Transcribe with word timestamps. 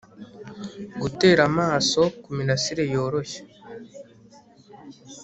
gutera 1.01 1.41
amaso 1.49 2.01
kumirasire 2.23 2.83
yoroshye 2.93 3.41